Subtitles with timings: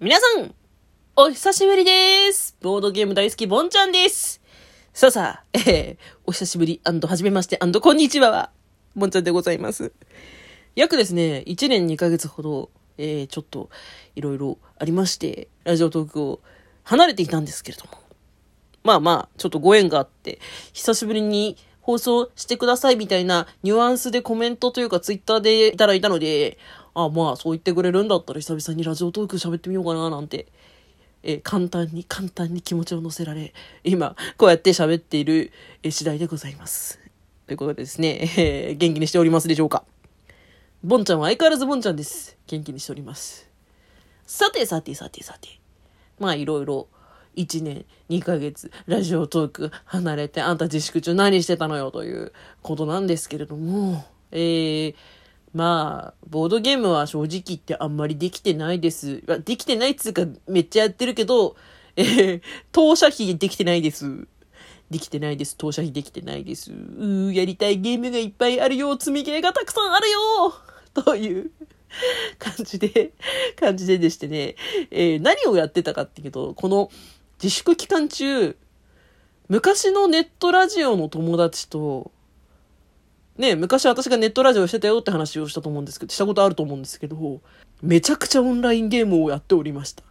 [0.00, 0.54] 皆さん、
[1.16, 2.56] お久しぶりです。
[2.62, 4.40] ボードゲーム大好き、ボンちゃんです。
[4.92, 8.52] さあさあ、えー、お久しぶり、アンドはじめまして、アンドこんにちはは、
[8.94, 9.90] ボンちゃんでございます。
[10.76, 13.70] 約ですね、1年2ヶ月ほど、えー、ちょっと、
[14.14, 16.42] いろいろありまして、ラジオトークを
[16.84, 17.98] 離れていたんですけれども。
[18.84, 20.38] まあまあ、ちょっとご縁があって、
[20.74, 26.56] 久しぶりに放送してくださいみたいなニュアンスでコメントというかツイッターでいただいたので、
[27.02, 30.46] あまあそう言ってくれるんだったら久々にラジオトーク喋ってみようかななんて、
[31.22, 37.00] えー簡単に簡単に気持ちを乗せられ、今こうやって喋っているえ次第でございます。
[37.46, 39.84] ということでですね、えー元気にしておりますでしょうか
[40.84, 42.36] ボンちゃんは相変わらずボンちゃんです。
[42.46, 43.48] 元気にしております。
[44.26, 45.48] さてさてさてさて。
[46.18, 46.88] まあいろいろ
[47.36, 54.94] 1年2ヶ月ラジオトーク離れてあんた自粛中何してたのよということなんですけれども、えー、
[55.54, 59.22] まあ、ボードゲームは正直言ってあんまりできてないです。
[59.44, 61.56] できてないっつうかめっちゃやってるけど、
[61.96, 64.26] えー、投射費できてないです。
[64.90, 65.56] できてないです。
[65.56, 66.72] 投射費できてないです。
[66.72, 68.92] うー、やりたいゲームがいっぱいあるよ。
[68.98, 70.54] 積みゲーがたくさんあるよ
[70.94, 71.50] という
[72.38, 73.12] 感じで、
[73.56, 74.56] 感じででしてね、
[74.90, 76.90] えー何をやってたかっていうと、この
[77.42, 78.56] 自粛期間中、
[79.48, 82.10] 昔のネットラジオの友達と、
[83.38, 87.40] ね、昔私がネットラジオしてたよって話をしたと思うんですけど、したことあると思うんですけど、
[87.82, 90.02] めちゃくちゃオンラインゲームをやっておりました。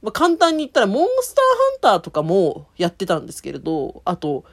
[0.00, 4.44] まあ、簡単に言ったら、モンスターハンターとかもやってたんですけれど、あと、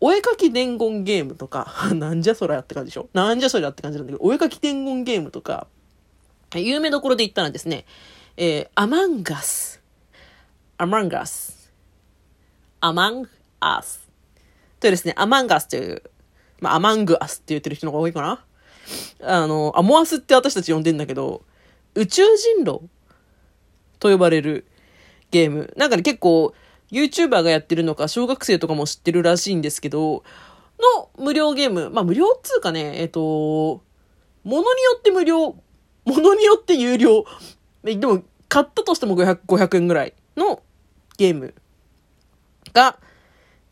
[0.00, 3.08] お絵かき伝言ゲームとか、 なんじゃそらやって感じでしょ？
[3.12, 5.66] なんじゃそりゃって感じなんだけど、お絵かき伝言ゲームとか、
[6.54, 7.86] 有名どころで言ったらですね、
[8.36, 9.82] えー、アマンガス。
[10.78, 11.72] アマンガス。
[12.80, 14.06] アマンアス。
[14.78, 16.02] というですね、アマンガスという、
[16.60, 18.44] まあ、アマングアスって言ってる人の方が多いかな。
[19.22, 21.42] あの、アモアスって私たち呼んでんだけど、
[21.94, 22.88] 宇宙人狼
[23.98, 24.66] と呼ばれる
[25.30, 25.72] ゲーム。
[25.76, 26.54] なんかね、結構、
[26.90, 30.22] YouTuber がやってるのか、小学生とかも知ってるらしいんですけど、
[30.96, 31.90] の無料ゲーム。
[31.90, 33.82] まあ、無料っつうかね、えっ、と、
[34.44, 35.56] ものによって無料、も
[36.06, 37.24] のによって有料。
[37.82, 40.62] でも、買ったとしても500、500円ぐらいの
[41.16, 41.54] ゲーム
[42.72, 42.98] が、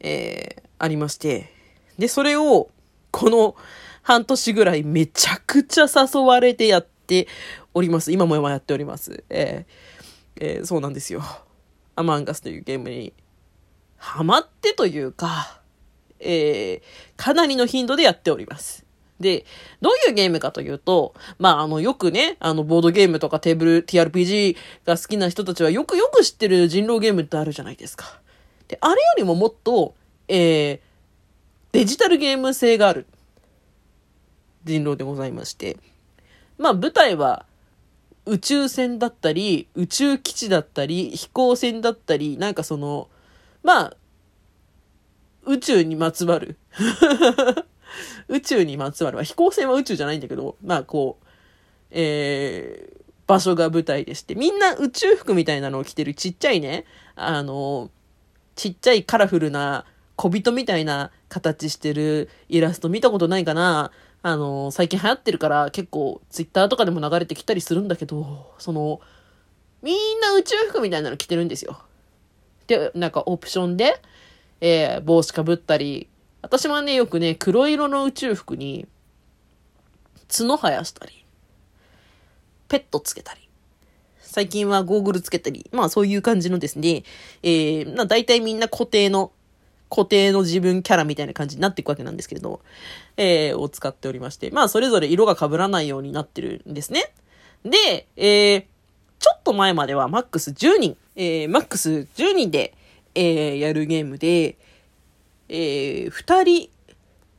[0.01, 1.54] えーありまして。
[1.99, 2.69] で、それを、
[3.11, 3.55] この
[4.03, 7.29] 半年ぐらいめちゃくちゃ誘われてやって
[7.73, 8.13] おります。
[8.13, 9.25] 今も今やっております。
[9.31, 9.75] えー
[10.41, 11.23] えーそうなんですよ。
[11.97, 13.13] アマンガスというゲームに
[13.97, 15.61] ハマってというか、
[16.19, 16.83] えー
[17.17, 18.85] かなりの頻度でやっております。
[19.21, 19.47] で、
[19.81, 28.21] どういうゲームかというと、まあ、あの、よくね、あの、ボードゲームとかテーブル、TRPG が好きな人たちはよくよく知ってる人狼ゲームってあるじゃないですか。
[28.67, 29.95] で、あれよりももっと、
[30.29, 30.94] えー
[31.75, 33.05] デジタルゲーム性がある
[34.63, 35.77] 人狼でございまして、
[36.57, 37.47] まあ、舞台は
[38.27, 43.09] 宇宙船だったり、宇宙基地だったり、飛行船だったり、なんかその、
[43.65, 43.97] まあ、
[45.47, 46.59] 宇宙にまつわる。
[48.29, 49.25] 宇宙にまつわる。
[49.25, 51.27] 飛行船は宇宙じゃないんだけど、まあこう、
[51.91, 56.85] えー、場所が舞台でして、みんな宇宙服みたいなのを着てるちっちゃいね、
[57.17, 57.91] あの、
[58.55, 59.85] ちっちゃいカラフルな
[60.17, 63.91] 小人みたいな形してるイラスト見たことないかな
[64.23, 69.01] あの、最近流行ってるから結構ツイッターとかでも流れてきたりするんだけど、その、
[69.83, 71.83] みんな宇宙服みたいなの着てるんですよ。
[72.67, 74.01] で、なんかオプションで、
[74.61, 76.09] えー帽子かぶったり、
[76.41, 78.87] 私はね、よくね、黒色の宇宙服に、
[80.29, 81.25] 角生やしたり、
[82.69, 83.49] ペットつけたり、
[84.21, 87.05] 最近はゴーグルつけたり、まあそういう感じのですね、
[87.43, 89.33] えー、まあ大体みんな固定の、
[89.95, 92.61] 固定の自分キャラみたいな感じになっていくわけなんですけれど、
[93.17, 97.13] えー、を使っておりまして、まあそれぞれ色が被らないようになってるんですね。
[97.65, 98.65] で、えー、
[99.21, 102.75] ちょっと前まではマックス10人、えー、マックス10人で、
[103.15, 104.57] えー、やるゲームで、
[105.49, 106.71] えー、二人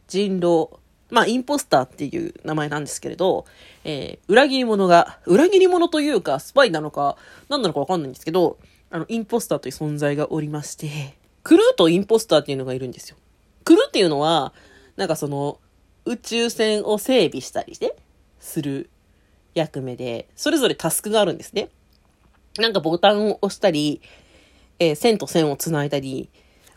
[0.07, 0.79] 人狼、
[1.09, 3.45] まあ、インポスターっていう名前なんですけれど、
[3.83, 7.17] えー、裏切り者が、裏切り者というか、スパイなのか、
[7.49, 8.57] 何なのかわかんないんですけど、
[8.91, 13.17] あの、インポスターという存在がおりまして、クルーとインポスターっていうのがいるんですよ。
[13.63, 14.51] クルーっていうのは、
[14.95, 15.59] なんかその、
[16.03, 17.95] 宇宙船を整備したりして、
[18.39, 18.89] する
[19.53, 21.69] 役目で、それぞれタスクがあるんですね。
[22.57, 24.01] なんかボタンを押したり、
[24.79, 26.31] えー線と線を繋いだり、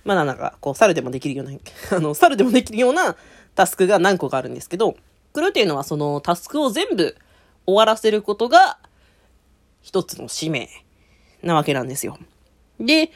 [0.05, 1.59] まあなんか、こう、猿でもできるような、
[1.97, 3.17] あの、猿でもできるような
[3.55, 4.97] タスクが何個かあるんですけど、
[5.32, 7.17] クルーっていうのはそのタスクを全部
[7.64, 8.79] 終わらせることが
[9.81, 10.69] 一つの使命
[11.43, 12.19] なわけなんですよ。
[12.79, 13.11] で、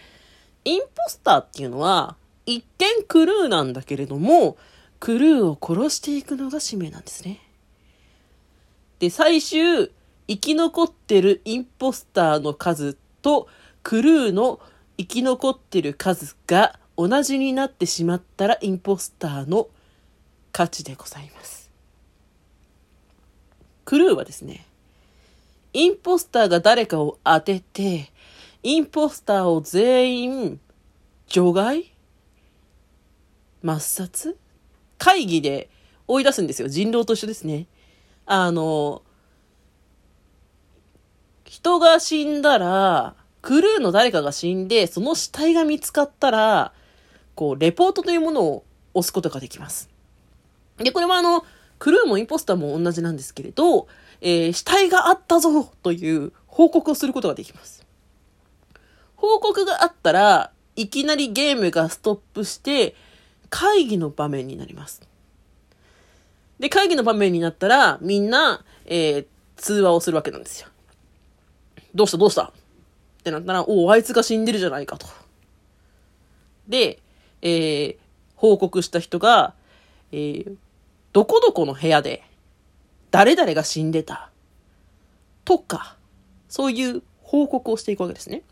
[0.65, 2.17] インポスターっていうのは、
[2.47, 4.57] 一見クルーなんだけれども、
[5.01, 7.41] クルーを殺していくのが使命なんですね。
[8.99, 9.91] で、最終、
[10.29, 13.49] 生き残ってるインポスターの数と
[13.83, 14.61] クルーの
[14.97, 19.69] 生き残ってる数が同じになってしまったらインポスターの
[20.53, 21.71] 勝ちでございます。
[23.85, 24.67] クルーはですね、
[25.73, 28.13] インポスターが誰かを当てて、
[28.63, 30.61] インポスターを全員
[31.27, 31.93] 除外？
[33.65, 34.39] 抹殺？
[34.99, 35.69] 会議で
[36.07, 36.69] 追い出すんですよ。
[36.69, 37.67] 人狼と一緒ですね。
[38.25, 39.03] あの、
[41.45, 46.73] 人が死んだら、クルーの誰かが死んで、その死体が見つかったら、
[47.35, 48.65] こう、レポートというものを
[48.95, 49.91] 押すことができます。
[50.77, 51.45] で、これはあの、
[51.81, 53.89] クルーもインポスターも同じなんですけれど、
[54.21, 57.82] えー、死体があったぞという報告をすることができます。
[59.23, 62.97] 報告があったら、いきなりゲームがストップして、
[63.51, 65.01] 会議の場面になります。
[66.59, 70.67] で、会議の場面になったら、みんな、えー、通話をするわけなんですよ。
[71.95, 72.19] どうした？
[72.19, 72.47] どうした？
[72.47, 72.53] っ
[73.23, 75.07] てなったら、おお、あいつが死んでるじゃないかと。
[76.67, 76.99] で、
[77.43, 77.97] えー、
[78.35, 79.55] 報告した人が、
[80.11, 80.57] えー、
[81.13, 82.25] どこどこの部屋で、
[83.13, 84.31] 誰々が死んでた。
[85.45, 85.97] とか、
[86.49, 88.43] そういう報告をしていくわけですね。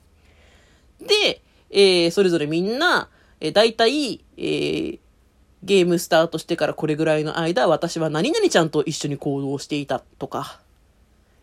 [1.00, 3.08] で、えー、それぞれみんな、
[3.41, 4.99] えー、大体、えー、
[5.62, 10.61] ゲームスタートしてからこれぐらいの間、私は何々ちゃんと一緒に行動していたとか、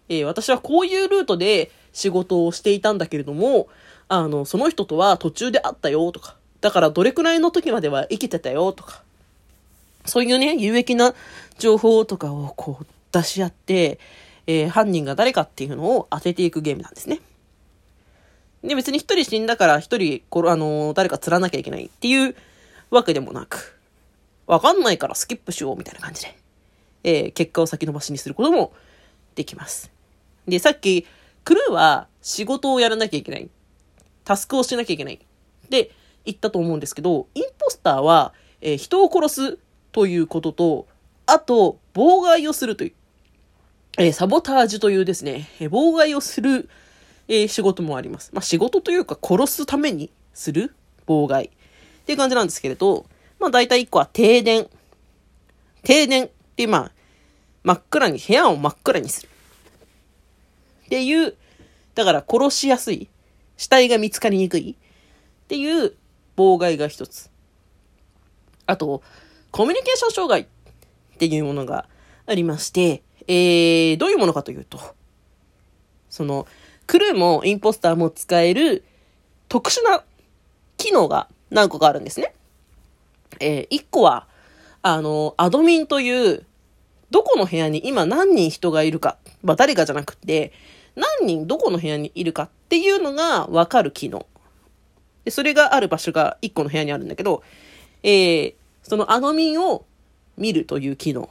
[0.09, 3.68] えー、私はこういうルートで仕事をしていたんだけれども、
[4.07, 9.03] あの、その人とは途中で会ったよとか、だからどれくらいの時までは生きてたよとか、
[10.06, 11.13] そういうね、有益な
[11.60, 14.00] 情報とかをこう出し合って、
[14.48, 17.19] えー、犯人が誰かっていうのを当てていくゲームなんですね。
[18.67, 22.35] で、別に一人死んだから一人、こあのー、誰か釣らなきゃいけないっていう
[22.91, 23.79] わけでもなく、
[24.45, 26.37] わかんないからスキップしようみたいな感じで、
[27.03, 28.73] えー、結果を先延ばしにすることも
[29.35, 29.91] できます。
[30.47, 31.05] で、さっき、
[31.43, 33.49] クルーは仕事をやらなきゃいけない。
[34.25, 35.15] タスクをしなきゃいけない。
[35.15, 35.91] って
[36.25, 39.57] 言ったと思うんですけど、インポスターは、えー、人を殺す
[39.91, 40.87] ということと、
[41.25, 42.93] あと、妨害をするという、
[43.97, 46.69] えー、サボタージュというですね、え、妨害をする、
[47.27, 48.31] えー、仕事もあります。
[48.33, 50.75] まあ、仕事というか殺すためにする
[51.06, 51.50] 妨害っ
[52.06, 53.06] ていう感じなんですけれど、
[53.39, 54.68] まあ、大体1個は停電。
[55.83, 56.91] 停電ってまあ、
[57.63, 59.29] 真っ暗に、部屋を真っ暗にする。
[60.85, 61.35] っていう、
[61.95, 63.09] だから殺しやすい。
[63.57, 64.77] 死体が見つかりにくい。
[64.77, 65.94] っていう
[66.35, 67.29] 妨害が一つ。
[68.65, 69.01] あと、
[69.51, 71.88] コミュニケーション障害っていうものが
[72.25, 74.79] ありまして、えー、どういうものかというと、
[76.17, 76.47] その、
[76.87, 78.83] クルーもインポスターも使える
[79.49, 80.03] 特殊な
[80.77, 82.33] 機能が何個かあるんですね。
[83.39, 84.27] えー、1個は、
[84.81, 86.43] あの、アドミンという、
[87.11, 90.51] どこの部屋に今何人人がいるか、まあ誰かじゃなくて、
[90.95, 94.25] 何人どこの部屋にいるかっていうのがわかる機能。
[95.23, 97.43] で、それがある場所が1個の部屋にあるんだけど、
[98.01, 99.85] えー、そのアドミンを
[100.35, 101.29] 見るという機能。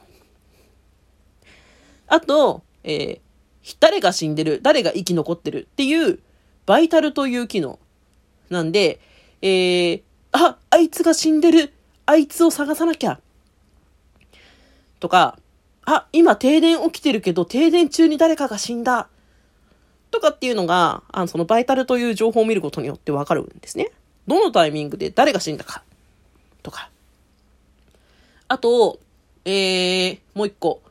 [2.07, 3.19] あと、えー、
[3.79, 6.19] 誰が死んでる、誰が生き残ってるっていう、
[6.65, 7.79] バイタルという機能。
[8.49, 8.99] なんで、
[9.41, 11.73] えー、あ、あいつが死んでる。
[12.05, 13.19] あいつを探さなきゃ。
[14.99, 15.37] とか、
[15.85, 19.07] あ、今停電起きてるけど、停電中に誰かが死んだ。
[20.11, 23.91] とかっていうのが、あの、そのバイタルという情報を見ることによってわかるんですね。
[24.27, 25.83] どのタイミングで誰が死んだか。
[26.63, 26.89] とか。
[28.47, 28.99] あと、
[29.45, 30.81] えー、もう一個。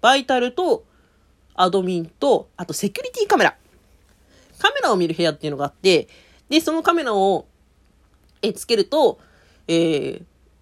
[0.00, 0.84] バイタルと、
[1.54, 3.56] アドミンと、あとセキュリティカメラ。
[4.58, 6.08] カメラを見る部屋っていうのがあって、
[6.48, 7.46] で、そのカメラを、
[8.42, 9.18] え、つけると、
[9.68, 9.74] え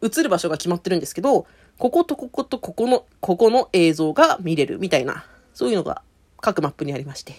[0.01, 1.47] ー、映る場所が決まってるんですけど、
[1.79, 6.03] こことこことここの、ここの映像が見れるみたいな、そういうのが
[6.41, 7.35] 各マップにありまして。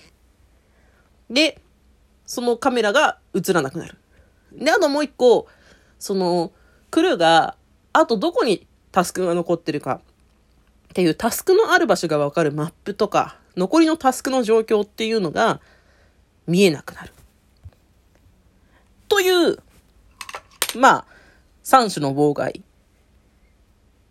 [1.30, 1.62] で、
[2.26, 3.98] そのカメラが映らなくなる。
[4.54, 5.48] で、あともう一個、
[6.00, 6.52] その、
[6.92, 7.56] クルーが、
[7.92, 10.02] あとどこにタスクが残ってるか
[10.90, 15.62] っていうタスクのある場所がわかるマップとか、残りのタスクの状況っていうのが
[16.48, 17.14] 見えなくなる。
[19.08, 19.58] という、
[20.76, 21.06] まあ、
[21.64, 22.64] 3種の妨害。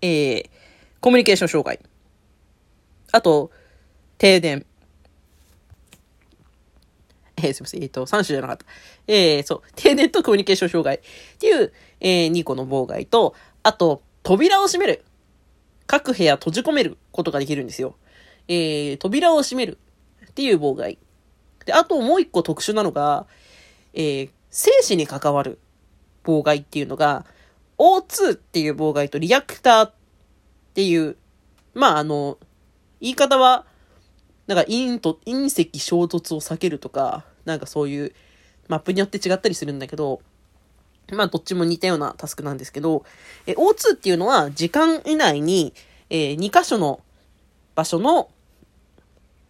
[0.00, 0.50] えー、
[1.00, 1.80] コミュニケーション障害。
[3.11, 3.50] あと、
[4.18, 4.64] 停電。
[7.37, 7.82] えー、すみません。
[7.82, 8.66] えっ、ー、と、3種じゃなかった。
[9.06, 11.00] えー、そう、停電とコミュニケーション障害っ
[11.38, 15.04] ていう、えー、2個の妨害と、あと、扉を閉める。
[15.88, 17.97] 各部屋閉じ込めることができるんですよ。
[18.47, 19.78] えー、扉を閉める
[20.28, 20.99] っていう妨害。
[21.64, 23.26] で、あともう一個特殊なのが、
[23.95, 25.59] えー、生死に関わる
[26.23, 27.25] 妨害っていうのが、
[27.78, 29.92] O2 っていう妨害とリアクターっ
[30.75, 31.16] ていう、
[31.75, 32.38] まああの、
[33.00, 33.64] 言い方は
[34.49, 38.12] なんか隕と、隕石衝突を避けるとか、なんかそういう
[38.66, 40.23] マップによって違ったりするんだけど、
[41.12, 43.04] まあどっちも似たようなタスクなんですけど、
[43.46, 45.72] え O2 っていうのは時間以内に、
[46.10, 47.00] えー、2箇所の
[47.74, 48.28] 場所の、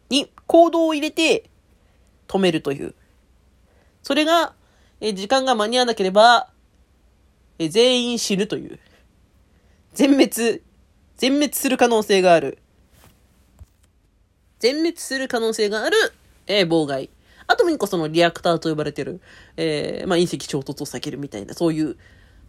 [0.08, 1.50] に行動を入れて
[2.26, 2.94] 止めるという。
[4.02, 4.54] それが、
[5.00, 6.48] えー、時間が間に合わなければ、
[7.58, 8.78] えー、全員死ぬという。
[9.94, 10.62] 全滅、
[11.16, 12.58] 全滅する可能性がある。
[14.58, 15.96] 全滅する可能性がある、
[16.46, 17.10] えー、妨害。
[17.50, 19.21] あともう一個そのリアクターと呼ばれてる、
[19.57, 21.97] えー、まあ、隕石衝突を避けるみたいな、そういう、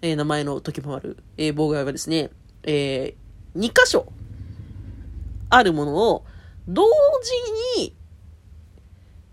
[0.01, 2.29] えー、名前の時もある、えー、妨害がですね、
[2.63, 4.11] えー、2箇所、
[5.49, 6.25] あるものを、
[6.67, 6.83] 同
[7.75, 7.95] 時に、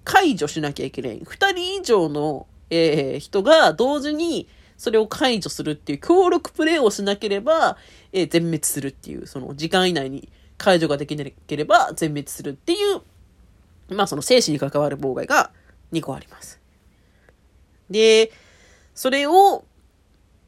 [0.04, 1.20] 解除しなきゃいけない。
[1.24, 7.76] 二人以上の、えー、人が同時にそれを解除するっていう協力プレイをしなければ、
[8.12, 13.02] えー、全滅するっていう、その時間以内に解除ができなければ全滅するっていう、
[13.94, 15.50] まあその生死に関わる妨害が
[15.92, 16.60] 2個あります。
[17.90, 18.32] で、
[18.94, 19.64] それを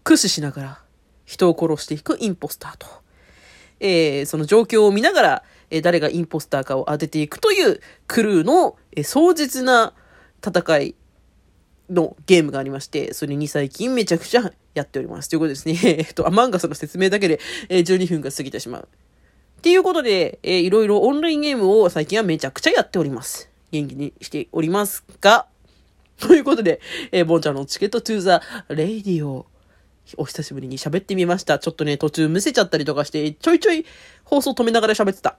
[0.05, 0.83] 駆使しながら
[1.25, 2.87] 人を殺していくインポスターと、
[3.81, 9.93] えー、その状況を見ながら、えー、誰がインポスターかを当てていくというクルーの、えー、壮絶な
[10.45, 10.95] 戦い
[11.91, 15.29] のゲームがありまして、それに最近めちゃくちゃやっております。
[15.29, 15.79] ということですね。
[15.85, 18.89] えっと、アマンガスの説明だけで、え、12分が過ぎてしまう。
[19.59, 23.51] っていうことで、えー、いろいろオンラインゲームを最近はめちゃくちゃやっております。
[23.71, 25.47] 元気にしておりますが、
[26.19, 26.81] ということで、
[27.13, 29.47] えー、ボンちゃんの Ticket to the Radio、
[30.17, 31.59] お久しぶりに喋ってみました。
[31.59, 33.85] ちょっとね、途中むせちゃったりとかして、ちょいちょい
[34.25, 35.37] 放送止めながら喋ってた。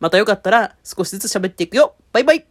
[0.00, 1.94] またよかったら少しずつ喋っていくよ。
[2.12, 2.46] バイバイ